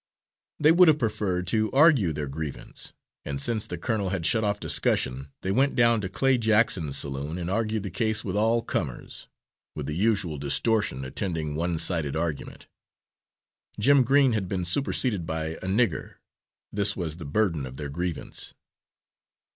[0.59, 2.91] They would have preferred to argue their grievance,
[3.23, 7.37] and since the colonel had shut off discussion they went down to Clay Jackson's saloon
[7.37, 9.27] and argued the case with all comers,
[9.75, 12.65] with the usual distortion attending one sided argument.
[13.79, 16.15] Jim Green had been superseded by a nigger
[16.73, 18.55] this was the burden of their grievance.